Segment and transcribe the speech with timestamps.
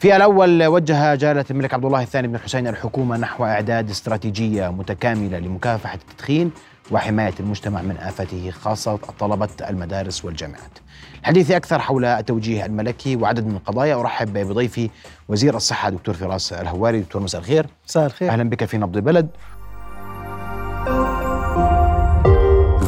[0.00, 5.38] في الأول وجه جلالة الملك عبد الله الثاني بن الحسين الحكومة نحو إعداد استراتيجية متكاملة
[5.38, 6.50] لمكافحة التدخين
[6.90, 10.78] وحماية المجتمع من آفته خاصة طلبة المدارس والجامعات.
[11.20, 14.00] الحديث أكثر حول التوجيه الملكي وعدد من القضايا.
[14.00, 14.90] أرحب بضيفي
[15.28, 17.00] وزير الصحة دكتور فراس الهواري.
[17.00, 17.66] دكتور مساء الخير.
[17.88, 18.30] مساء الخير.
[18.30, 19.28] أهلا بك في نبض البلد.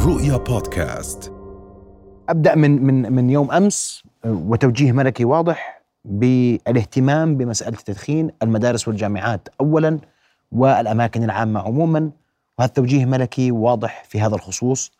[0.05, 1.33] رؤيا بودكاست.
[2.29, 5.82] أبدأ من من من يوم أمس وتوجيه ملكي واضح.
[6.05, 9.99] بالاهتمام بمسألة التدخين المدارس والجامعات اولا
[10.51, 12.11] والأماكن العامة عموما
[12.59, 14.91] وهذا توجيه ملكي واضح في هذا الخصوص.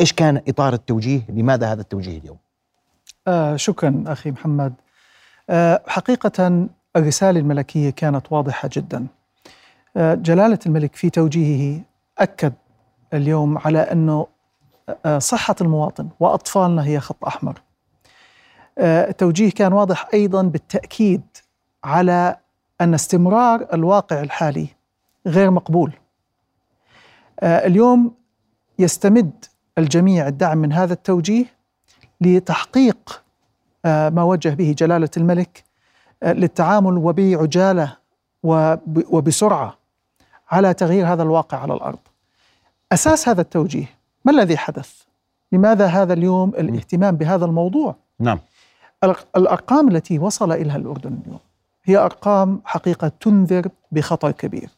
[0.00, 2.36] إيش كان إطار التوجيه؟ لماذا هذا التوجيه اليوم؟
[3.28, 4.74] آه شكرا أخي محمد.
[5.50, 9.06] آه حقيقه الرسالة الملكية كانت واضحة جدا.
[9.96, 11.80] آه جلالة الملك في توجيهه
[12.18, 12.52] أكد
[13.14, 14.26] اليوم على أنه
[15.06, 17.62] آه، صحة المواطن وأطفالنا هي خط أحمر.
[18.78, 21.22] آه، التوجيه كان واضح أيضا بالتأكيد
[21.84, 22.36] على
[22.80, 24.68] أن استمرار الواقع الحالي
[25.26, 25.92] غير مقبول
[27.40, 28.14] آه، اليوم
[28.78, 29.44] يستمد
[29.78, 31.44] الجميع الدعم من هذا التوجيه
[32.20, 33.22] لتحقيق
[33.84, 35.64] ما وجه به جلالة الملك
[36.22, 37.96] للتعامل وبعجالة
[39.10, 39.78] وبسرعة
[40.50, 41.98] على تغيير هذا الواقع على الأرض
[42.92, 43.86] أساس هذا التوجيه
[44.24, 45.02] ما الذي حدث؟
[45.52, 48.38] لماذا هذا اليوم الاهتمام بهذا الموضوع؟ نعم
[49.36, 51.38] الأرقام التي وصل إليها الأردن اليوم
[51.84, 54.70] هي أرقام حقيقة تنذر بخطر كبير.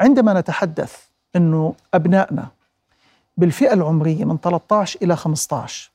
[0.00, 0.96] عندما نتحدث
[1.36, 2.48] أنه أبنائنا
[3.36, 5.90] بالفئة العمرية من 13 إلى 15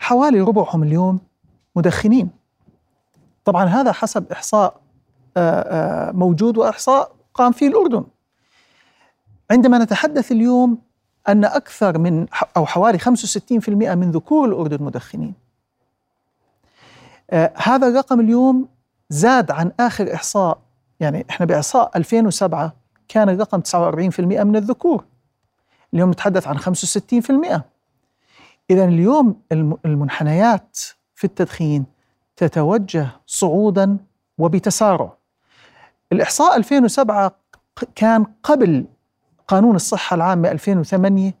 [0.00, 1.20] حوالي ربعهم اليوم
[1.76, 2.30] مدخنين.
[3.44, 4.80] طبعا هذا حسب إحصاء
[6.12, 8.04] موجود وإحصاء قام فيه الأردن.
[9.50, 10.78] عندما نتحدث اليوم
[11.28, 15.34] أن أكثر من أو حوالي 65% من ذكور الأردن مدخنين.
[15.34, 15.47] آه
[17.56, 18.68] هذا الرقم اليوم
[19.10, 20.58] زاد عن آخر إحصاء.
[21.00, 22.72] يعني إحنا بإحصاء 2007
[23.08, 25.04] كان الرقم 49% من الذكور.
[25.94, 27.62] اليوم نتحدث عن 65%
[28.70, 29.40] إذا اليوم
[29.84, 30.78] المنحنيات
[31.14, 31.84] في التدخين
[32.36, 33.96] تتوجه صعودا
[34.38, 35.12] وبتسارع.
[36.12, 37.32] الإحصاء 2007
[37.94, 38.84] كان قبل
[39.48, 41.34] قانون الصحة العامة 2008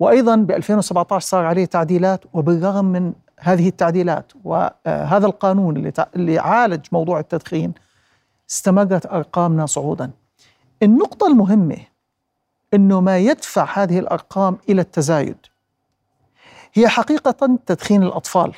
[0.00, 7.20] وأيضا ب 2017 صار عليه تعديلات وبالرغم من هذه التعديلات وهذا القانون اللي عالج موضوع
[7.20, 7.74] التدخين
[8.50, 10.10] استمرت أرقامنا صعودا.
[10.82, 11.76] النقطة المهمة
[12.74, 15.36] أنه ما يدفع هذه الأرقام إلى التزايد
[16.74, 18.52] هي حقيقة تدخين الأطفال.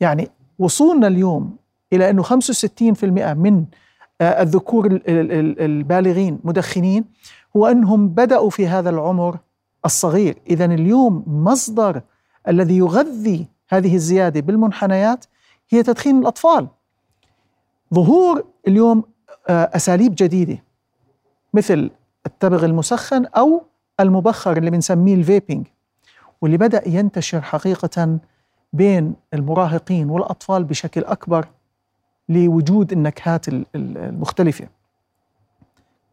[0.00, 1.56] يعني وصولنا اليوم
[1.92, 3.04] إلى أنه 65%
[3.34, 3.64] من
[4.20, 7.04] الذكور البالغين مدخنين
[7.56, 9.38] هو إنهم بدأوا في هذا العمر
[9.84, 10.38] الصغير.
[10.50, 12.02] اذا اليوم مصدر
[12.48, 15.24] الذي يغذي هذه الزيادة بالمنحنيات
[15.70, 16.68] هي تدخين الأطفال.
[17.94, 19.04] ظهور اليوم
[19.48, 20.62] آه، أساليب جديدة
[21.54, 21.90] مثل
[22.26, 23.62] التبغ المسخن أو
[24.00, 25.66] المبخر اللي بنسميه الفيبينج
[26.40, 28.18] واللي بدأ ينتشر حقيقة
[28.72, 31.48] بين المراهقين والأطفال بشكل أكبر
[32.28, 34.68] لوجود النكهات المختلفة.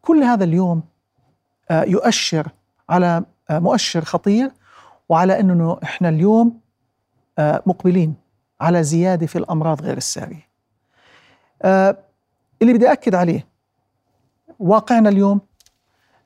[0.01, 0.83] كل هذا اليوم
[1.71, 2.47] آه، يؤشر
[2.89, 4.51] على آه، مؤشر خطير
[5.09, 6.59] وعلى أنه إحنا اليوم
[7.39, 8.15] مقبلين
[8.61, 10.49] على زيادة في الأمراض غير السارية.
[12.61, 13.47] اللي بدي أكد عليه
[14.59, 15.41] واقعنا اليوم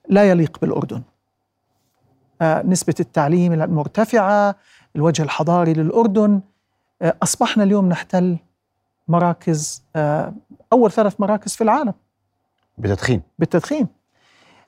[0.09, 1.02] لا يليق بالأردن.
[2.41, 4.56] نسبة التعليم المرتفعة،
[4.96, 6.41] الوجه الحضاري للأردن
[7.02, 8.38] أصبحنا اليوم نحتل
[9.07, 9.84] مراكز
[10.73, 11.94] أول ثلاث مراكز في العالم.
[12.78, 13.88] بالتدخين بالتدخين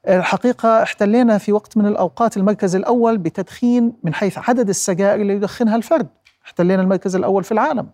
[0.08, 5.76] الحقيقة احتلينا في وقت من الأوقات المركز الأول بتدخين من حيث عدد السجائر اللي يدخنها
[5.76, 6.08] الفرد
[6.46, 7.90] احتلينا المركز الأول في العالم.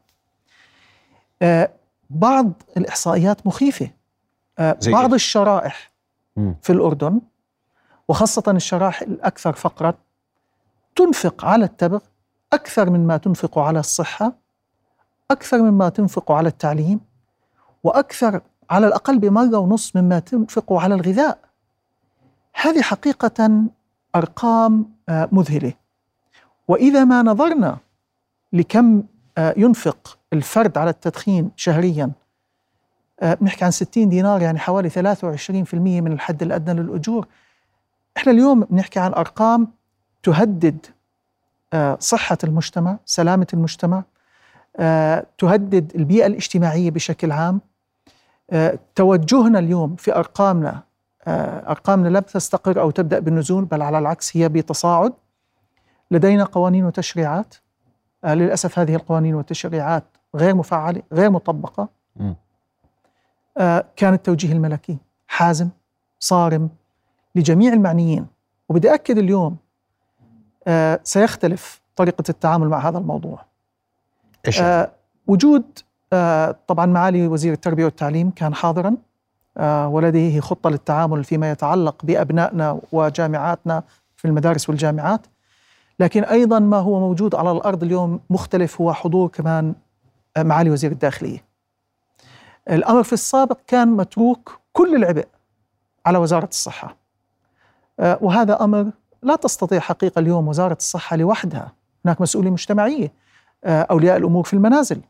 [1.41, 1.69] آه
[2.09, 3.89] بعض الإحصائيات مخيفة.
[4.59, 5.91] آه بعض إيه؟ الشرائح
[6.61, 7.22] في الأردن
[8.07, 9.94] وخاصة الشرائح الأكثر فقرا
[10.95, 12.00] تنفق على التبغ
[12.53, 14.34] أكثر مما تنفق على الصحة
[15.31, 17.00] أكثر مما تنفق على التعليم
[17.84, 21.40] وأكثر على الأقل بمرة ونصف مما تنفق على الغذاء.
[22.53, 23.64] هذه حقيقة
[24.16, 25.73] أرقام آه، مذهلة.
[26.67, 27.78] وإذا ما نظرنا
[28.53, 29.03] لكم
[29.38, 32.12] آه، ينفق الفرد على التدخين شهريا.
[33.20, 37.28] آه، بنحكي عن 60 دينار يعني حوالي 23% من الحد الأدنى للأجور.
[38.18, 39.68] إحنا اليوم بنحكي عن أرقام
[40.24, 40.86] تهدد
[42.00, 44.03] صحة المجتمع سلامة المجتمع
[45.38, 47.62] تهدد البيئة الاجتماعية بشكل عام.
[48.96, 50.84] توجهنا اليوم في أرقامنا
[51.28, 55.14] آه، أرقامنا لم تستقر أو تبدأ بالنزول بل على العكس هي بتصاعد.
[56.12, 57.56] لدينا قوانين وتشريعات.
[57.56, 57.71] آه،
[58.26, 60.03] للأسف هذه القوانين والتشريعات
[60.35, 61.90] غير مفعلة غير مطبقة.
[63.58, 64.97] آه، كان التوجيه الملكي
[65.28, 65.70] حازم
[66.20, 66.70] صارم
[67.35, 68.28] لجميع المعنيين.
[68.70, 69.58] وبدي أكد اليوم
[70.68, 73.46] آه، سيختلف طريقة التعامل مع هذا الموضوع.
[74.47, 74.91] إيش آه،
[75.28, 75.64] وجود
[76.14, 78.96] آه، طبعا معالي وزير التربية والتعليم كان حاضرا.
[79.58, 83.84] آه، ولديه خطة للتعامل فيما يتعلق بأبنائنا وجامعاتنا
[84.16, 85.28] في المدارس والجامعات.
[86.02, 89.76] لكن أيضا ما هو موجود على الأرض اليوم مختلف هو حضور كمان
[90.38, 91.46] معالي وزير الداخلية.
[92.70, 95.28] الأمر في السابق كان متروك كل العبء
[96.06, 96.98] على وزارة الصحة.
[98.00, 98.92] آه، وهذا أمر
[99.24, 101.72] لا تستطيع حقيقة اليوم وزارة الصحة لوحدها.
[102.06, 103.14] هناك مسؤولية مجتمعية
[103.64, 105.02] آه، أولياء الأمور في المنازل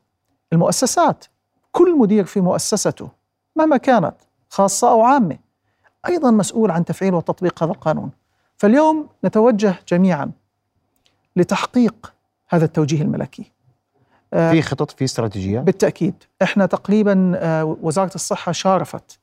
[0.53, 1.25] المؤسسات.
[1.71, 3.09] كل مدير في مؤسسته
[3.55, 4.15] مهما كانت
[4.49, 5.37] خاصة أو عامة
[6.07, 8.11] أيضا مسؤول عن تفعيل وتطبيق هذا القانون.
[8.57, 10.31] فاليوم نتوجه جميعا
[11.35, 12.13] لتحقيق
[12.49, 13.51] هذا التوجيه الملكي.
[14.33, 16.13] آه، في خطط في استراتيجيات بالتأكيد.
[16.41, 19.19] إحنا تقريبا آه، وزارة الصحة شارفت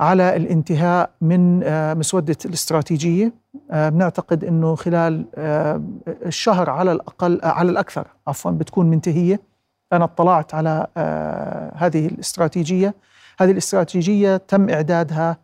[0.00, 3.32] على الانتهاء من آه، مسودة الاستراتيجية.
[3.70, 5.82] آه، بنعتقد إنه خلال آه،
[6.26, 9.40] الشهر على الأقل آه، على الأكثر عفوا بتكون منتهية.
[9.92, 12.94] أنا اطلعت على آه، هذه الاستراتيجية.
[13.40, 15.36] هذه الاستراتيجية تم إعدادها آه،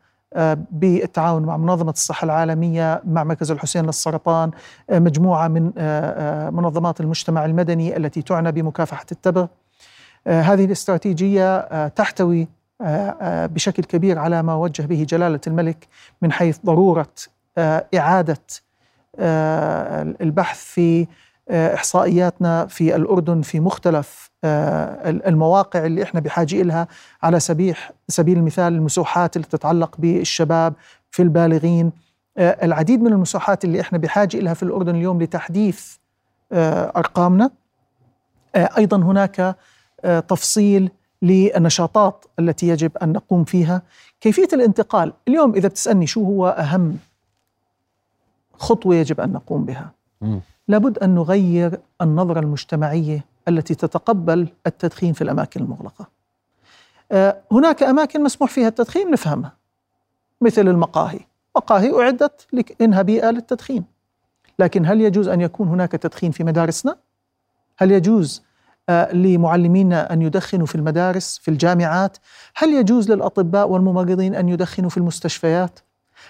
[0.71, 4.51] بالتعاون مع منظمة الصحة العالمية مع مركز الحسين للسرطان
[4.91, 9.47] آه، مجموعة من آه، آه، منظمات المجتمع المدني التي تعنى بمكافحة التبغ.
[10.27, 12.49] آه، هذه الاستراتيجية آه، تحتوي
[12.81, 12.85] آه،
[13.21, 15.89] آه، بشكل كبير على ما وجه به جلالة الملك
[16.23, 17.09] من حيث ضرورة
[17.59, 18.39] آه، إعادة
[19.19, 21.07] آه، البحث في
[21.49, 26.89] آه، إحصائياتنا في الأردن في مختلف آه، المواقع اللي إحنا بحاجة إلها
[27.23, 27.77] على سبيل
[28.09, 30.75] سبيل المثال المسوحات اللي تتعلق بالشباب
[31.11, 31.93] في البالغين.
[32.39, 35.97] آه، العديد من المسوحات اللي إحنا بحاجة إلها في الأردن اليوم لتحديث
[36.53, 37.51] أرقامنا.
[38.57, 39.57] آه، أيضا هناك
[40.29, 40.91] تفصيل
[41.23, 43.83] للنشاطات التي يجب أن نقوم فيها.
[44.21, 46.99] كيفية الانتقال؟ اليوم إذا بتسألني شو هو أهم
[48.59, 49.91] خطوة يجب أن نقوم بها.
[50.69, 56.09] لابد أن نغير النظرة المجتمعية التي تتقبل التدخين في الأماكن المغلقة
[57.13, 59.57] آه، هناك أماكن مسموح فيها التدخين نفهمها
[60.41, 61.21] مثل المقاهي
[61.57, 63.85] مقاهي أعدت لإنها بيئة للتدخين
[64.59, 66.97] لكن هل يجوز أن يكون هناك تدخين في مدارسنا؟
[67.79, 68.43] هل يجوز
[68.89, 72.17] آه، لمعلمينا أن يدخنوا في المدارس في الجامعات؟
[72.57, 75.81] هل يجوز للأطباء والممرضين أن يدخنوا في المستشفيات؟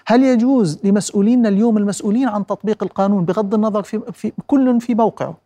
[0.06, 5.36] هل يجوز لمسؤولينا اليوم المسؤولين عن تطبيق القانون بغض النظر في, في كل في موقعه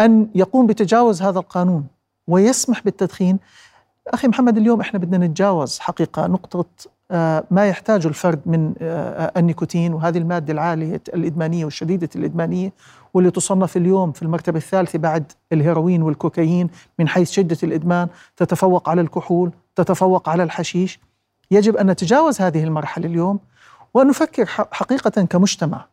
[0.00, 1.86] أن يقوم بتجاوز هذا القانون
[2.28, 3.38] ويسمح بالتدخين؟
[4.06, 6.64] أخي محمد اليوم إحنا بدنا نتجاوز حقيقة نقطة
[7.10, 12.72] آه، ما يحتاجه الفرد من آه، النيكوتين وهذه المادة العالية الإدمانية والشديدة الإدمانية
[13.14, 19.00] واللي تصنف اليوم في المرتبة الثالثة بعد الهيروين والكوكايين من حيث شدة الإدمان تتفوق على
[19.00, 21.00] الكحول تتفوق على الحشيش.
[21.50, 23.40] يجب أن نتجاوز هذه المرحلة اليوم
[23.94, 25.84] وأن نفكر ح- حقيقة كمجتمع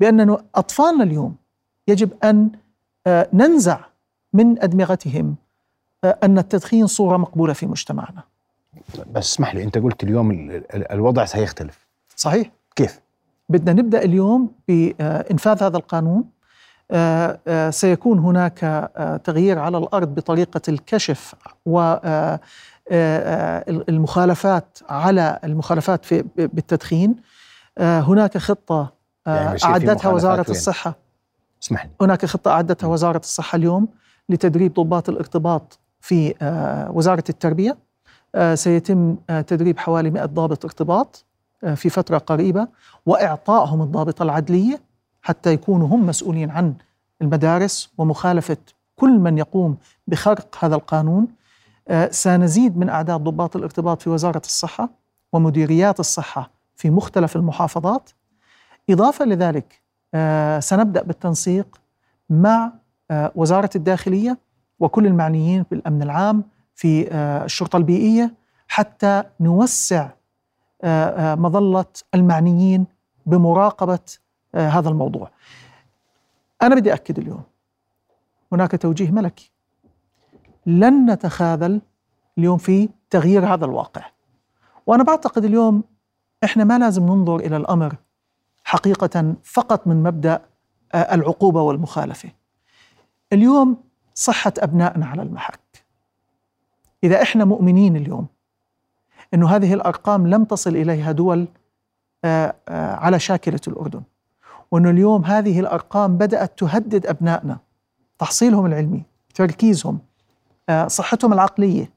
[0.00, 1.36] بأن أطفالنا اليوم
[1.88, 2.50] يجب أن
[3.06, 3.78] آه، ننزع
[4.32, 5.36] من أدمغتهم
[6.04, 8.22] آه، أن التدخين صورة مقبولة في مجتمعنا.
[9.12, 11.86] بس اسمح لي أنت قلت اليوم ال- ال- الوضع سيختلف.
[12.16, 12.50] صحيح.
[12.76, 13.00] كيف؟
[13.48, 16.24] بدنا نبدأ اليوم بانفاذ هذا القانون.
[16.90, 21.34] آه، آه، سيكون هناك آه، تغيير على الأرض بطريقة الكشف
[22.90, 27.16] والمخالفات على المخالفات في بالتدخين.
[27.78, 28.92] آه، هناك خطة
[29.26, 30.94] آه، يعني وزارة وين؟ الصحة.
[31.62, 31.90] اسمح لي.
[32.00, 33.88] هناك خطة أعدتها وزارة الصحة اليوم
[34.28, 37.76] لتدريب ضباط الارتباط في آه، وزارة التربية.
[38.34, 41.24] آه، سيتم آه، تدريب حوالي 100 ضابط ارتباط
[41.64, 42.68] آه، في فترة قريبة
[43.06, 44.80] وإعطائهم الضابطة العدلية
[45.22, 46.74] حتى يكونوا هم مسؤولين عن
[47.22, 48.56] المدارس ومخالفة
[48.96, 51.22] كل من يقوم بخرق هذا القانون.
[51.24, 51.35] آه،
[52.10, 54.88] سنزيد من أعداد ضباط الارتباط في وزارة الصحة
[55.32, 58.10] ومديريات الصحة في مختلف المحافظات.
[58.90, 59.80] إضافة لذلك
[60.14, 61.80] آه، سنبدأ بالتنسيق
[62.30, 62.72] مع
[63.10, 64.38] آه، وزارة الداخلية
[64.80, 68.34] وكل المعنيين بالأمن العام في آه، الشرطة البيئية
[68.68, 70.08] حتى نوسع
[70.82, 72.86] آه، آه، مظلة المعنيين
[73.26, 73.98] بمراقبة
[74.54, 75.30] آه، هذا الموضوع.
[76.62, 77.42] أنا بدي أكد اليوم
[78.52, 79.52] هناك توجيه ملكي.
[80.66, 81.80] لن نتخاذل
[82.38, 84.04] اليوم في تغيير هذا الواقع.
[84.86, 85.84] وأنا بعتقد اليوم
[86.44, 87.96] إحنا ما لازم ننظر إلى الأمر
[88.64, 90.42] حقيقة فقط من مبدأ
[90.94, 92.28] آه، العقوبة والمخالفة.
[93.32, 93.76] اليوم
[94.14, 95.60] صحة أبنائنا على المحك.
[97.04, 98.26] إذا إحنا مؤمنين اليوم
[99.34, 101.48] أنه هذه الأرقام لم تصل إليها دول
[102.24, 104.02] آه، آه، على شاكلة الأردن
[104.70, 107.58] وأنه اليوم هذه الأرقام بدأت تهدد أبنائنا
[108.18, 109.02] تحصيلهم العلمي
[109.34, 109.98] تركيزهم
[110.86, 111.90] صحتهم العقلية.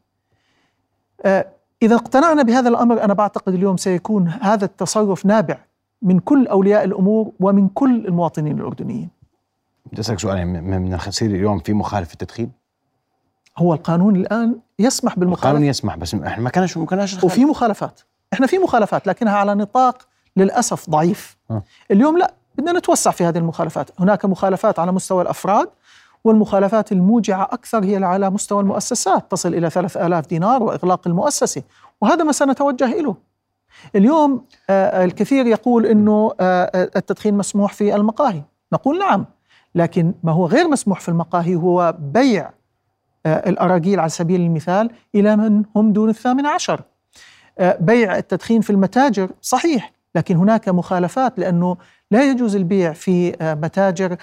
[1.26, 1.46] آه،
[1.82, 5.58] إذا اقتنعنا بهذا الأمر أنا بعتقد اليوم سيكون هذا التصرف نابع
[6.02, 9.10] من كل أولياء الأمور ومن كل المواطنين الأردنيين.
[9.92, 12.52] بدي أسألك سؤال يعني من الخسير اليوم في مخالفة تدخين
[13.58, 17.26] هو القانون الآن يسمح القانون بالمخالفة يسمح بس إحنا ما كانش ما كناش نخالف.
[17.26, 18.02] وفي مخالفات.
[18.34, 20.08] إحنا في مخالفات لكنها على نطاق
[20.38, 21.38] للأسف ضعيف.
[21.52, 21.64] آه.
[21.92, 23.90] اليوم لا بدنا نتوسع في هذه المخالفات.
[24.00, 25.70] هناك مخالفات على مستوى الأفراد
[26.24, 31.64] والمخالفات الموجعة أكثر هي على مستوى المؤسسات تصل إلى 3000 دينار وإغلاق المؤسسة
[32.02, 33.16] وهذا ما سنتوجه إليه
[33.96, 38.42] اليوم آه، الكثير يقول أنه آه، التدخين مسموح في المقاهي.
[38.74, 39.26] نقول نعم
[39.76, 42.52] لكن ما هو غير مسموح في المقاهي هو بيع
[43.26, 46.82] آه، الأراجيل على سبيل المثال إلى من هم دون الثامن عشر.
[47.60, 51.78] آه، بيع التدخين في المتاجر صحيح لكن هناك مخالفات لأنه
[52.12, 54.18] لا يجوز البيع في آه، متاجر آه، آه،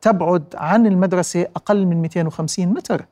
[0.00, 3.06] تبعد عن المدرسة أقل من 250 متر.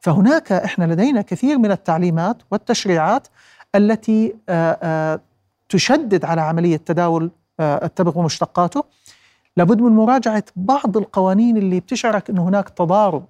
[0.00, 3.28] فهناك إحنا لدينا كثير من التعليمات والتشريعات
[3.74, 5.20] التي آه، آه،
[5.68, 7.30] تشدد على عملية تداول
[7.60, 8.84] آه، التبغ ومشتقاته.
[9.56, 13.24] لابد من مراجعة بعض القوانين اللي بتشعرك أنه هناك تضارب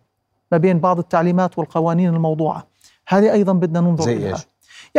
[0.52, 2.66] ما بين بعض التعليمات والقوانين الموضوعة.
[3.08, 4.38] هذه أيضا بدنا ننظر زي إليها؟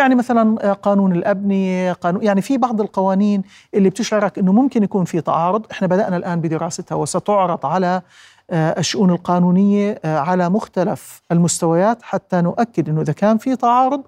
[0.02, 5.06] يعني مثلا آه، قانون الأبنية قانون يعني في بعض القوانين اللي بتشعرك أنه ممكن يكون
[5.06, 8.02] في تعارض إحنا بدأنا الآن بدراستها وستعرض على
[8.50, 14.04] آه، الشؤون القانونية آه، على مختلف المستويات حتى نؤكد أنه إذا كان في تعارض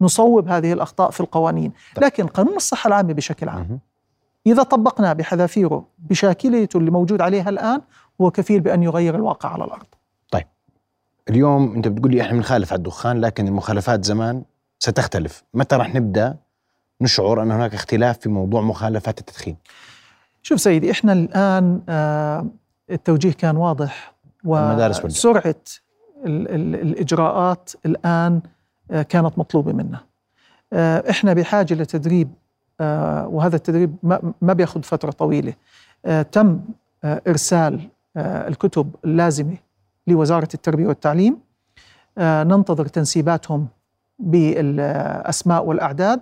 [0.00, 2.04] نصوب هذه الأخطاء في القوانين طيب.
[2.04, 3.80] لكن قانون الصحة العامة بشكل عام.
[4.46, 7.80] إذا طبقناه بحذافيره بشاكلته اللي موجود عليها الآن
[8.20, 9.86] هو كفيل بأن يغير الواقع على الأرض
[11.30, 14.42] اليوم أنت بتقول لي إحنا بنخالف على الدخان لكن المخالفات زمان
[14.86, 15.42] ستختلف.
[15.54, 16.36] متى رح نبدأ
[17.00, 19.56] نشعر أن هناك اختلاف في موضوع مخالفات التدخين؟
[20.42, 22.46] شوف سيدي إحنا الآن آه،
[22.90, 24.14] التوجيه كان واضح.
[24.44, 25.54] وسرعة
[26.26, 28.40] ال- ال- الإجراءات الآن
[28.90, 30.00] آه، كانت مطلوبة منا.
[30.72, 32.30] آه، إحنا بحاجة لتدريب
[33.26, 33.96] وهذا التدريب
[34.42, 35.54] ما بياخذ فترة طويلة.
[36.32, 36.60] تم
[37.04, 39.56] إرسال الكتب اللازمة
[40.06, 41.38] لوزارة التربية والتعليم.
[42.18, 43.68] ننتظر تنسيباتهم
[44.18, 46.20] بالأسماء والأعداد.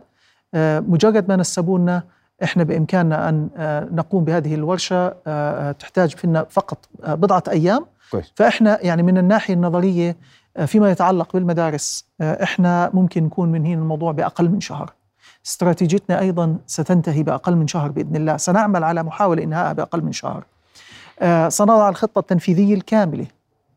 [0.55, 2.03] آه، مجرد ما نسبونا
[2.43, 6.79] إحنا بإمكاننا أن آه، نقوم بهذه الورشة آه، تحتاج فينا فقط
[7.09, 7.87] بضعة أيام.
[8.11, 8.33] كويس.
[8.37, 10.17] فإحنا يعني من الناحية النظرية
[10.67, 14.93] فيما يتعلق بالمدارس إحنا ممكن نكون منهين الموضوع بأقل من شهر.
[15.47, 18.37] استراتيجيتنا أيضا ستنتهي بأقل من شهر بإذن الله.
[18.37, 20.45] سنعمل على محاولة إنهائها بأقل من شهر.
[21.49, 23.27] سنضع الخطة التنفيذية الكاملة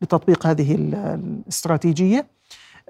[0.02, 2.26] لتطبيق هذه ال- الاستراتيجية.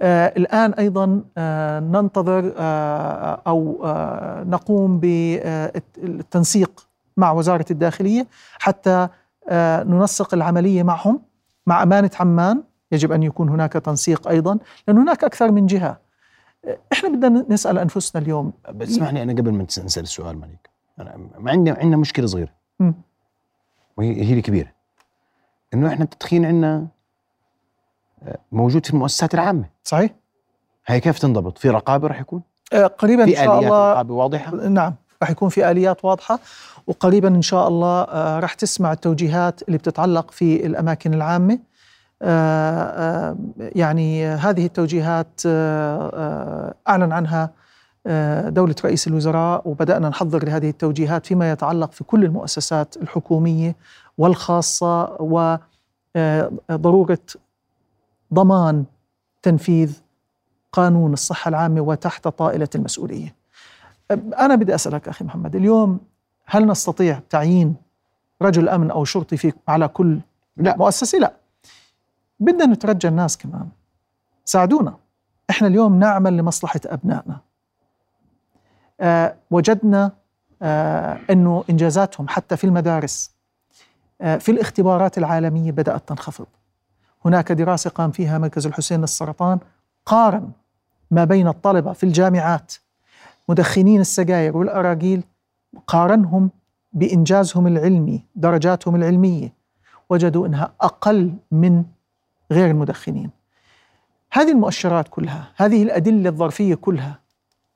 [0.01, 8.27] الآن أيضا آه ننتظر آه أو آه نقوم بالتنسيق مع وزارة الداخلية
[8.59, 9.07] حتى
[9.49, 11.21] آه ننسق العملية معهم
[11.67, 14.57] مع أمانة عمان يجب أن يكون هناك تنسيق أيضا
[14.87, 15.97] لأن هناك أكثر من جهة.
[16.65, 18.53] آه، إحنا بدنا نسأل أنفسنا اليوم.
[18.73, 20.69] بس اسمحني أنا قبل ما نسأل السؤال مالك
[21.39, 22.49] ما عندنا عندنا مشكلة صغيرة.
[22.79, 22.93] مم.
[23.97, 24.67] وهي هي الكبيره
[25.73, 26.87] إنه إحنا التدخين عندنا آه،
[28.51, 29.65] موجود في المؤسسات العامة.
[29.83, 30.11] صحيح؟
[30.85, 32.41] هي كيف تنضبط؟ في رقابة رح يكون؟
[32.73, 36.39] آه قريبا إن في شاء آليات الله رقابة واضحة؟ نعم راح يكون في آليات واضحة
[36.87, 41.59] وقريبا إن شاء الله آه، راح تسمع التوجيهات اللي بتتعلق في الأماكن العامة.
[42.21, 45.41] آه، يعني هذه التوجيهات
[46.87, 47.49] أعلن عنها
[48.49, 53.75] دولة رئيس الوزراء وبدأنا نحضر لهذه التوجيهات فيما يتعلق في كل المؤسسات الحكومية
[54.17, 57.19] والخاصة وضرورة
[58.33, 58.85] ضمان
[59.41, 60.01] تنفيذ
[60.71, 63.35] قانون الصحة العامة وتحت طائلة المسؤولية.
[64.11, 65.99] أنا بدي أسألك أخي محمد اليوم
[66.45, 67.75] هل نستطيع تعيين
[68.41, 70.19] رجل أمن أو شرطي في على كل
[70.57, 70.77] لا.
[70.77, 71.33] مؤسسة؟ لا.
[72.39, 73.69] بدنا نترجى الناس كمان.
[74.45, 74.97] ساعدونا.
[75.49, 77.39] إحنا اليوم نعمل لمصلحة أبنائنا.
[79.01, 80.11] آه وجدنا
[80.61, 83.31] آه أنه إنجازاتهم حتى في المدارس
[84.21, 86.45] آه في الاختبارات العالمية بدأت تنخفض.
[87.25, 89.59] هناك دراسة قام فيها مركز الحسين للسرطان
[90.05, 90.51] قارن
[91.11, 92.73] ما بين الطلبة في الجامعات
[93.49, 95.23] مدخنين السجاير والأراجيل
[95.87, 96.49] قارنهم
[96.93, 99.53] بإنجازهم العلمي درجاتهم العلمية
[100.09, 101.83] وجدوا أنها أقل من
[102.51, 103.29] غير المدخنين.
[104.31, 107.19] هذه المؤشرات كلها هذه الأدلة الظرفية كلها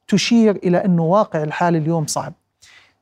[0.07, 2.33] تشير إلى أنه واقع الحال اليوم صعب.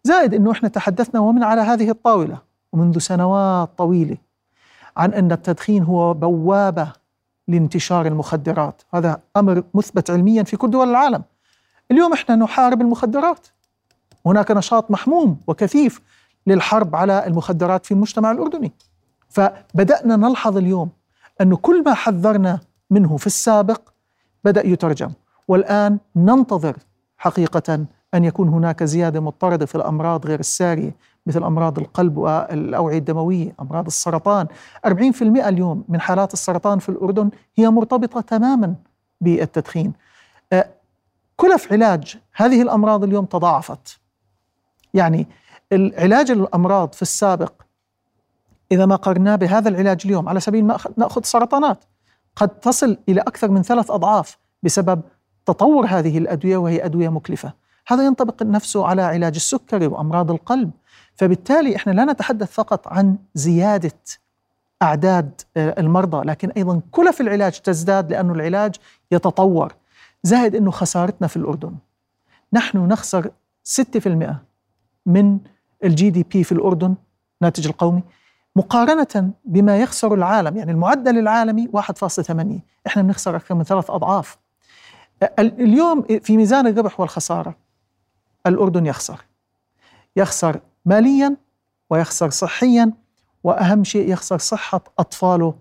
[0.03, 2.37] زائد أنه إحنا تحدثنا ومن على هذه الطاولة
[2.73, 4.17] ومنذ سنوات طويلة
[4.97, 6.93] عن أن التدخين هو بوابة
[7.47, 8.81] لانتشار المخدرات.
[8.93, 11.23] هذا أمر مثبت علميا في كل دول العالم.
[11.91, 13.47] اليوم إحنا نحارب المخدرات.
[14.25, 16.01] هناك نشاط محموم وكثيف
[16.47, 18.71] للحرب على المخدرات في المجتمع الأردني.
[19.29, 20.89] فبدأنا نلحظ اليوم
[21.41, 22.59] أنه كل ما حذرنا
[22.89, 23.81] منه في السابق
[24.43, 25.11] بدأ يترجم.
[25.47, 26.77] والآن ننتظر
[27.17, 30.95] حقيقة أن يكون هناك زيادة مضطردة في الأمراض غير السارية.
[31.25, 34.47] مثل أمراض القلب والأوعية الدموية أمراض السرطان.
[34.85, 38.75] 40% اليوم من حالات السرطان في الأردن هي مرتبطة تماما
[39.21, 39.93] بالتدخين.
[40.53, 40.69] آه،
[41.35, 43.99] كلف علاج هذه الأمراض اليوم تضاعفت.
[44.93, 45.27] يعني
[45.71, 47.53] العلاج الأمراض في السابق
[48.71, 51.83] إذا ما قرناه بهذا العلاج اليوم على سبيل ما نأخذ سرطانات
[52.35, 55.01] قد تصل إلى أكثر من ثلاث أضعاف بسبب
[55.45, 57.53] تطور هذه الأدوية وهي أدوية مكلفة.
[57.87, 60.71] هذا ينطبق نفسه على علاج السكري وأمراض القلب.
[61.15, 63.91] فبالتالي إحنا لا نتحدث فقط عن زيادة
[64.81, 68.75] أعداد آه، المرضى لكن أيضا كلف العلاج تزداد لأن العلاج
[69.11, 69.73] يتطور.
[70.23, 71.75] زائد أنه خسارتنا في الأردن.
[72.53, 73.31] نحن نخسر
[73.63, 74.35] 6%
[75.05, 75.39] من
[75.83, 76.95] ال GDP في الأردن
[77.41, 78.03] ناتج القومي
[78.55, 84.37] مقارنة بما يخسر العالم يعني المعدل العالمي 1.8 إحنا بنخسر أكثر من ثلاث أضعاف.
[85.39, 87.55] اليوم في ميزان الربح والخسارة
[88.47, 89.25] الأردن يخسر.
[90.15, 91.35] يخسر ماليا
[91.89, 92.91] ويخسر صحيا
[93.43, 95.53] وأهم شيء يخسر صحة أطفاله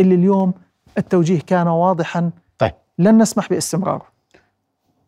[0.00, 0.54] اللي اليوم
[0.98, 2.30] التوجيه كان واضحا.
[2.58, 2.72] طيب.
[2.98, 4.06] لن نسمح باستمراره.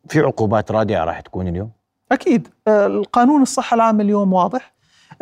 [0.08, 1.70] في عقوبات رادعة راح تكون اليوم؟
[2.12, 2.48] أكيد.
[2.68, 4.72] آه، القانون الصحة العامة اليوم واضح.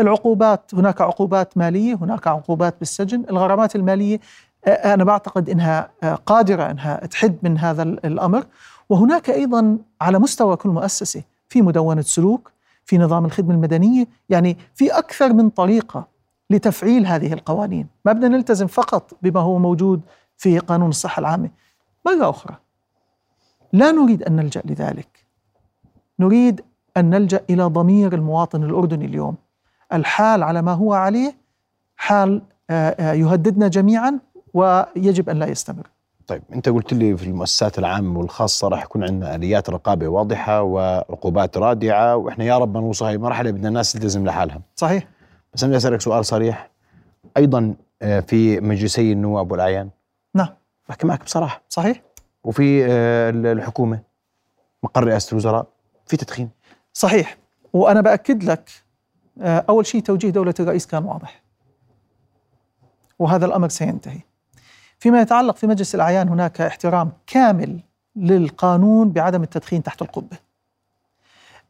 [0.00, 3.24] العقوبات هناك عقوبات مالية هناك عقوبات بالسجن.
[3.30, 4.20] الغرامات المالية
[4.64, 8.46] آه، أنا بعتقد أنها آه، قادرة أنها تحد من هذا الأمر.
[8.88, 12.52] وهناك أيضا على مستوى كل مؤسسة في مدونة سلوك
[12.90, 16.08] في نظام الخدمة المدنية يعني في أكثر من طريقة
[16.50, 17.86] لتفعيل هذه القوانين.
[18.04, 20.00] ما بدنا نلتزم فقط بما هو موجود
[20.36, 21.50] في قانون الصحة العامة.
[22.06, 22.56] مرة أخرى
[23.72, 25.26] لا نريد أن نلجأ لذلك.
[26.18, 26.60] نريد
[26.96, 29.36] أن نلجأ إلى ضمير المواطن الأردني اليوم.
[29.92, 31.36] الحال على ما هو عليه
[31.96, 34.18] حال آه، آه، يهددنا جميعا
[34.54, 35.90] ويجب أن لا يستمر.
[36.30, 41.58] طيب انت قلت لي في المؤسسات العامة والخاصة راح يكون عندنا آليات رقابة واضحة وعقوبات
[41.58, 44.60] رادعة وإحنا يا رب ما نوصل هاي المرحلة بدنا الناس تلتزم لحالها.
[44.76, 45.08] صحيح.
[45.54, 46.70] بس أنا أسألك سؤال صريح.
[47.36, 49.90] أيضا آه، في مجلسي النواب والأعيان؟
[50.34, 50.48] نعم.
[50.88, 51.62] بحكي معك بصراحة.
[51.68, 52.02] صحيح.
[52.44, 54.00] وفي آه، الحكومة
[54.82, 55.66] مقر رئاسة الوزراء
[56.06, 56.50] في تدخين؟
[56.92, 57.38] صحيح.
[57.72, 58.70] وأنا بأكد لك
[59.40, 61.42] آه، أول شيء توجيه دولة الرئيس كان واضح.
[63.18, 64.29] وهذا الأمر سينتهي.
[65.00, 67.80] فيما يتعلق في مجلس الأعيان هناك احترام كامل
[68.16, 70.36] للقانون بعدم التدخين تحت القبة.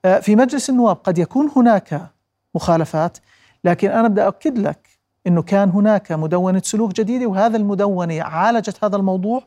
[0.05, 2.11] آه، في مجلس النواب قد يكون هناك
[2.55, 3.19] مخالفات
[3.65, 4.89] لكن أنا بدي أؤكد لك
[5.27, 9.43] أنه كان هناك مدونة سلوك جديدة وهذا المدونة عالجت هذا الموضوع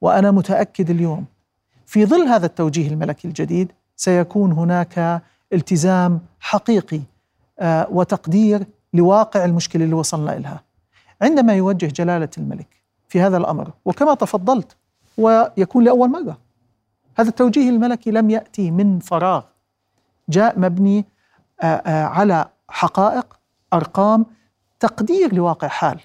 [0.00, 1.24] وأنا متأكد اليوم
[1.86, 5.22] في ظل هذا التوجيه الملكي الجديد سيكون هناك
[5.52, 7.00] التزام حقيقي
[7.58, 10.62] آه، وتقدير لواقع المشكلة اللي وصلنا إلها
[11.22, 12.75] عندما يوجه جلالة الملك
[13.08, 13.70] في هذا الأمر.
[13.84, 14.76] وكما تفضلت
[15.18, 16.38] ويكون لأول مرة.
[17.18, 19.42] هذا التوجيه الملكي لم يأتي من فراغ.
[20.28, 21.04] جاء مبني
[21.86, 23.36] على حقائق
[23.72, 24.26] أرقام
[24.80, 26.00] تقدير لواقع حال.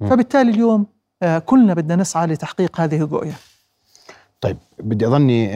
[0.00, 0.86] فبالتالي اليوم
[1.46, 3.34] كلنا بدنا نسعى لتحقيق هذه الرؤية.
[4.40, 5.48] طيب بدي أظني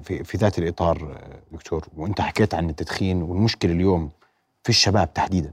[0.00, 1.18] في في ذات الإطار
[1.52, 4.10] دكتور وأنت حكيت عن التدخين والمشكلة اليوم
[4.62, 5.52] في الشباب تحديدا.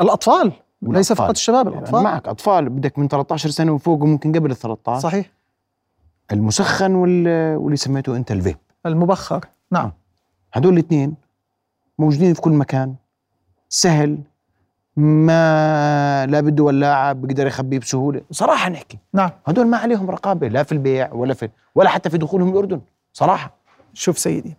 [0.00, 0.52] الأطفال.
[0.82, 1.94] ليس فقط الشباب الأطفال.
[1.94, 5.30] يعني معك أطفال بدك من 13 سنة وفوق وممكن قبل ال 13 صحيح.
[6.32, 9.44] المسخن واللي سميته أنت الفيب المبخر.
[9.70, 9.92] نعم.
[10.52, 11.14] هدول الاثنين
[11.98, 12.94] موجودين في كل مكان.
[13.68, 14.18] سهل
[14.96, 18.20] ما لا بده ولاعه بيقدر يخبيه بسهولة.
[18.30, 18.98] صراحة نحكي.
[19.12, 19.30] نعم.
[19.46, 22.80] هدول ما عليهم رقابة لا في البيع ولا في ولا حتى في دخولهم الأردن.
[23.12, 23.56] صراحة.
[23.94, 24.56] شوف سيدي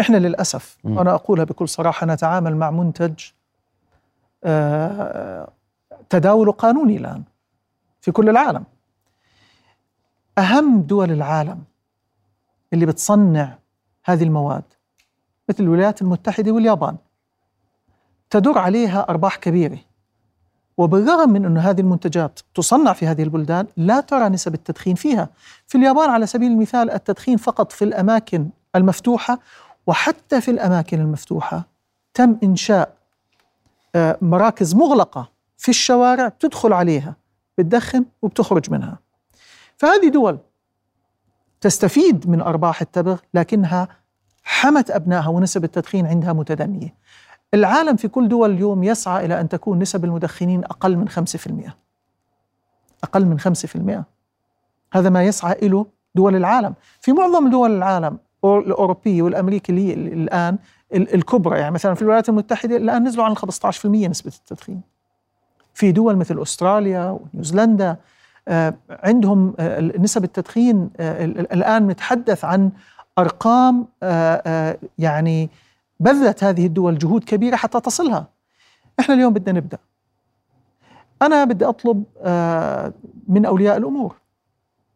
[0.00, 0.96] إحنا للأسف م.
[0.96, 3.14] وأنا أقولها بكل صراحة نتعامل مع منتج
[4.44, 5.48] آه
[6.10, 7.22] تداول قانوني الآن
[8.00, 8.64] في كل العالم.
[10.38, 11.64] أهم دول العالم
[12.72, 13.58] اللي بتصنع
[14.04, 14.64] هذه المواد
[15.48, 16.96] مثل الولايات المتحدة واليابان
[18.30, 19.78] تدر عليها أرباح كبيرة.
[20.76, 25.28] وبالرغم من أن هذه المنتجات تصنع في هذه البلدان لا ترى نسب التدخين فيها.
[25.66, 29.38] في اليابان على سبيل المثال التدخين فقط في الأماكن المفتوحة
[29.86, 31.66] وحتى في الأماكن المفتوحة
[32.14, 32.94] تم إنشاء
[33.94, 37.16] آه، مراكز مغلقة في الشوارع بتدخل عليها
[37.58, 38.98] بتدخن وبتخرج منها.
[39.76, 40.38] فهذه دول
[41.60, 43.88] تستفيد من أرباح التبغ لكنها
[44.42, 46.94] حمت أبنائها ونسب التدخين عندها متدنية.
[47.54, 51.72] العالم في كل دول اليوم يسعى إلى أن تكون نسب المدخنين أقل من 5%
[53.04, 54.04] أقل من 5%
[54.92, 56.74] هذا ما يسعى إليه دول العالم.
[57.00, 60.58] في معظم دول العالم الأوروبية والأمريكية الآن
[60.92, 64.97] الكبرى يعني مثلا في الولايات المتحدة الآن نزلوا عن 15% نسبة التدخين.
[65.78, 67.96] في دول مثل أستراليا ونيوزيلندا
[68.48, 72.70] آه، عندهم آه، نسب التدخين آه، ال- ال- الآن نتحدث عن
[73.18, 73.86] أرقام
[74.98, 75.50] يعني
[76.00, 78.26] بذلت هذه الدول جهود كبيرة حتى تصلها.
[79.00, 79.78] إحنا اليوم بدنا نبدأ.
[81.22, 82.04] أنا بدي أطلب
[83.28, 84.14] من أولياء الأمور.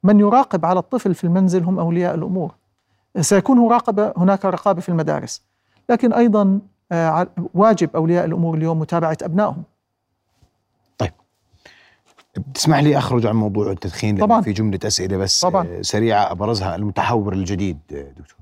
[0.03, 2.55] من يراقب على الطفل في المنزل هم أولياء الأمور.
[3.21, 5.43] سيكون مراقبة هناك رقابة في المدارس.
[5.91, 6.61] لكن أيضا
[7.55, 9.63] واجب أولياء الأمور اليوم متابعة أبنائهم.
[12.37, 14.41] بتسمح لي أخرج عن موضوع التدخين طبعاً.
[14.41, 15.67] في جملة أسئلة بس طبعاً.
[15.69, 16.77] آه، سريعة أبرزها.
[16.77, 18.37] المتحور الجديد آه، دكتور.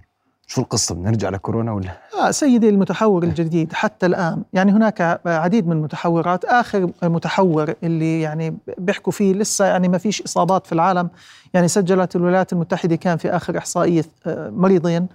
[0.46, 4.42] شو القصة؟ بنرجع لكورونا ولا؟ آه سيدي المتحور الجديد حتى الآن.
[4.52, 6.44] يعني هناك عديد من المتحورات.
[6.44, 11.10] آخر متحور اللي يعني بيحكوا فيه لسه يعني ما فيش إصابات في العالم.
[11.54, 15.06] يعني سجلت الولايات المتحدة كان في آخر إحصائية آه، مريضين.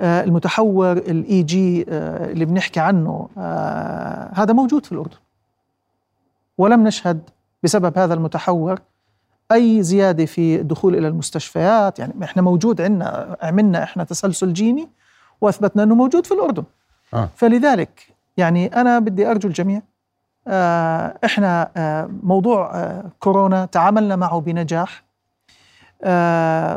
[0.00, 3.28] المتحور ال EG اللي بنحكي عنه
[4.34, 5.16] هذا موجود في الأردن.
[6.58, 7.20] ولم نشهد
[7.62, 8.78] بسبب هذا المتحور
[9.52, 14.88] أي زيادة في الدخول إلى المستشفيات؟ يعني إحنا موجود عندنا عملنا إحنا تسلسل جيني
[15.40, 16.64] وأثبتنا إنه موجود في الأردن.
[17.14, 17.28] آه.
[17.36, 19.82] فلذلك يعني أنا بدي أرجو الجميع
[20.48, 25.02] آه إحنا آه موضوع آه كورونا تعاملنا معه بنجاح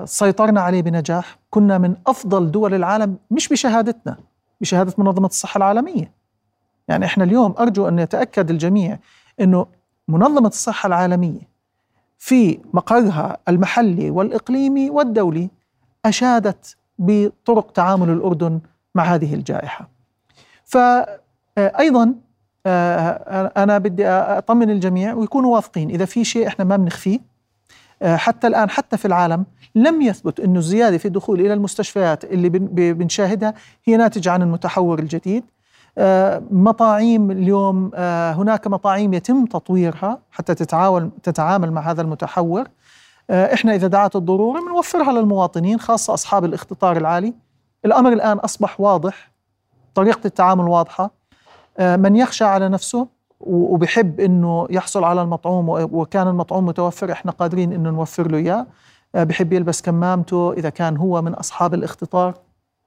[0.05, 4.17] سيطرنا عليه بنجاح كنا من أفضل دول العالم مش بشهادتنا
[4.61, 6.11] بشهادة منظمة الصحة العالمية.
[6.87, 8.99] يعني إحنا اليوم أرجو أن يتأكد الجميع
[9.39, 9.65] إنه
[10.07, 11.55] منظمة الصحة العالمية
[12.17, 15.49] في مقرها المحلي والإقليمي والدولي
[16.05, 18.59] أشادت بطرق تعامل الأردن
[18.95, 19.89] مع هذه الجائحة.
[20.65, 22.15] فايضا
[23.57, 27.19] أنا بدي أطمن الجميع ويكونوا واثقين إذا في شيء إحنا ما بنخفيه
[28.01, 32.49] آه، حتى الآن حتى في العالم لم يثبت إنه الزيادة في الدخول إلى المستشفيات اللي
[32.93, 33.53] بنشاهدها
[33.85, 35.43] هي ناتجة عن المتحور الجديد.
[35.97, 42.67] آه، مطاعيم اليوم آه، هناك مطاعيم يتم تطويرها حتى تتعاون تتعامل مع هذا المتحور.
[43.29, 47.33] آه، إحنا إذا دعت الضرورة بنوفرها للمواطنين خاصة أصحاب الاختصار العالي.
[47.85, 49.31] الأمر الآن أصبح واضح
[49.95, 51.11] طريقة التعامل واضحة.
[51.79, 53.07] من يخشى على نفسه
[53.39, 58.67] وبحب إنه يحصل على المطعوم وكان المطعوم متوفر إحنا قادرين إنه نوفر له إياه.
[59.13, 62.33] بحب يلبس كمامته إذا كان هو من أصحاب الاختطار.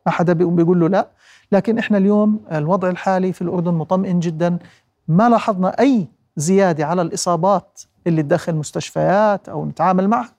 [0.09, 1.09] ما حدا بيقوم بيقول له لا.
[1.53, 4.59] لكن إحنا اليوم الوضع الحالي في الأردن مطمئن جدا.
[5.09, 10.33] ما لاحظنا أي زيادة على الإصابات اللي تدخل مستشفيات أو نتعامل معها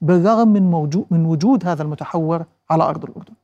[0.00, 3.34] بالرغم من موجود من وجود هذا المتحور على أرض الأردن.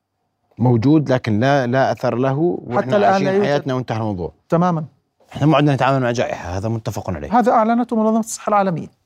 [0.59, 3.31] موجود لكن لا لا أثر له وإحنا الآن لا.
[3.31, 4.33] حياتنا وانتهى الموضوع.
[4.49, 4.85] تماما.
[5.33, 7.39] إحنا ما عندنا نتعامل مع جائحة هذا متفق عليه.
[7.39, 9.02] هذا أعلنته منظمة الصحة العالمية.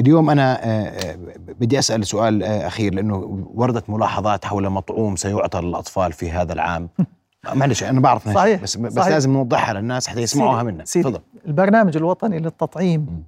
[0.00, 5.60] اليوم أنا آه، آه، بدي أسأل سؤال آه، أخير لأنه وردت ملاحظات حول مطعوم سيعطى
[5.60, 6.88] للأطفال في هذا العام.
[7.54, 9.08] معلش أنا بعرف صحيح، بس بس صحيح.
[9.08, 10.84] لازم نوضحها للناس حتى يسمعوها منا.
[10.84, 11.20] تفضل.
[11.46, 13.24] البرنامج الوطني للتطعيم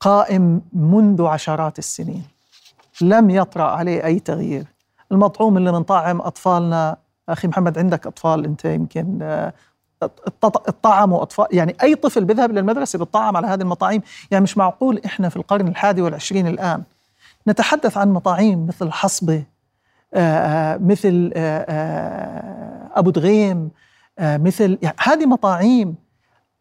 [0.00, 2.22] قائم منذ عشرات السنين.
[3.00, 4.64] لم يطرأ عليه أي تغيير.
[5.12, 6.96] المطعوم اللي بنطعم أطفالنا
[7.28, 9.18] أخي محمد عندك أطفال أنت يمكن
[10.44, 15.28] الطعموا أطفال يعني أي طفل بيذهب للمدرسة بيطعم على هذه المطاعيم يعني مش معقول إحنا
[15.28, 16.82] في القرن الحادي والعشرين الآن
[17.48, 19.44] نتحدث عن مطاعيم مثل الحصبة
[20.14, 21.32] آه، مثل
[22.94, 23.70] أبو دغيم
[24.20, 25.94] مثل يعني هذه مطاعيم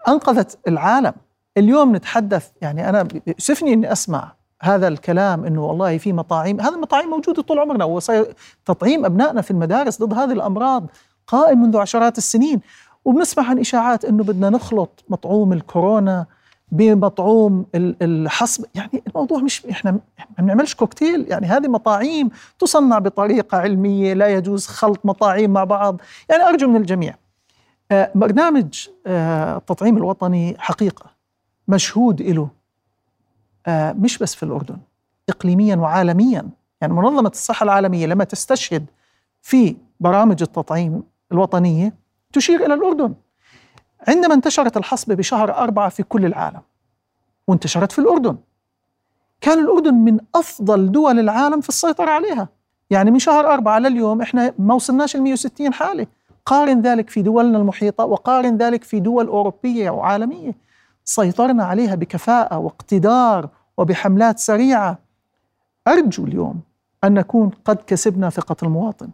[0.07, 1.13] أنقذت العالم.
[1.57, 7.09] اليوم نتحدث يعني أنا يؤسفني إني أسمع هذا الكلام إنه والله في مطاعيم هذه المطاعيم
[7.09, 8.25] موجودة طول عمرنا وصار
[8.65, 10.87] تطعيم أبنائنا في المدارس ضد هذه الأمراض
[11.27, 12.61] قائم منذ عشرات السنين.
[13.07, 16.25] وبنسمع عن إشاعات إنه بدنا نخلط مطعوم الكورونا
[16.71, 18.65] بمطعوم ال- الحصب.
[18.75, 19.99] يعني الموضوع مش إحنا ما
[20.39, 26.01] بنعملش كوكتيل يعني هذه مطاعيم تصنع بطريقة علمية لا يجوز خلط مطاعيم مع بعض.
[26.29, 27.15] يعني أرجو من الجميع
[27.91, 31.05] آه، برنامج آه، التطعيم الوطني حقيقة
[31.67, 32.49] مشهود له
[33.67, 34.77] آه، مش بس في الأردن
[35.29, 36.49] إقليميا وعالميا.
[36.81, 38.85] يعني منظمة الصحة العالمية لما تستشهد
[39.41, 41.93] في برامج التطعيم الوطنية
[42.37, 43.13] تشير إلى الأردن.
[44.07, 46.61] عندما انتشرت الحصبة بشهر أربعة في كل العالم
[47.47, 48.37] وانتشرت في الأردن.
[49.41, 52.49] كان الأردن من أفضل دول العالم في السيطرة عليها.
[52.89, 56.07] يعني من شهر أربعة لليوم إحنا ما وصلناش ال 160 حالة
[56.45, 60.55] قارن ذلك في دولنا المحيطة وقارن ذلك في دول أوروبية وعالمية.
[61.03, 64.99] سيطرنا عليها بكفاءة واقتدار وبحملات سريعة.
[65.87, 66.61] أرجو اليوم
[67.03, 69.09] أن نكون قد كسبنا ثقة المواطن.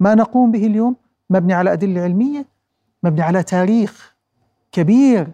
[0.00, 0.96] ما نقوم به اليوم؟
[1.30, 2.46] مبني على أدلة علمية
[3.02, 4.14] مبني على تاريخ
[4.72, 5.28] كبير.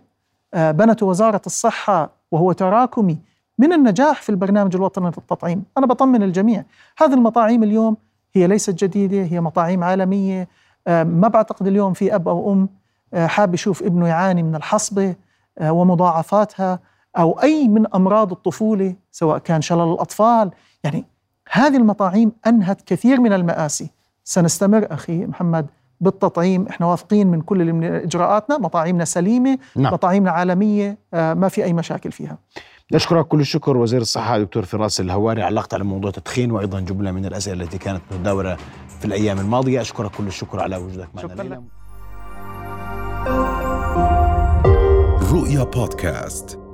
[0.54, 3.18] آه، بنته وزارة الصحة وهو تراكمي
[3.58, 5.64] من النجاح في البرنامج الوطني للتطعيم.
[5.78, 6.64] أنا بطمن الجميع.
[6.98, 7.96] هذه المطاعيم اليوم
[8.34, 10.48] هي ليست جديدة هي مطاعيم عالمية.
[10.86, 12.68] آه، ما بعتقد اليوم في أب أو أم
[13.14, 15.14] آه، حاب يشوف ابنه يعاني من الحصبة
[15.60, 16.78] ومضاعفاتها
[17.18, 20.50] أو أي من أمراض الطفولة سواء كان شلل الأطفال.
[20.84, 21.04] يعني
[21.50, 23.90] هذه المطاعيم أنهت كثير من المآسي.
[24.24, 25.66] سنستمر أخي محمد
[26.00, 26.66] بالتطعيم.
[26.66, 29.92] إحنا واثقين من كل اللي من إجراءاتنا مطاعيمنا سليمة نعم.
[29.92, 32.38] مطاعيمنا عالمية آه، ما في أي مشاكل فيها.
[32.92, 37.26] نشكرك كل الشكر وزير الصحة دكتور فراس الهواري علقت على موضوع التدخين وأيضا جملة من
[37.26, 38.56] الأسئلة التي كانت متداولة
[38.98, 39.80] في الأيام الماضية.
[39.80, 41.62] أشكرك كل الشكر على وجودك معنا شكراً ليلى.
[45.32, 46.69] رؤيا بودكاست.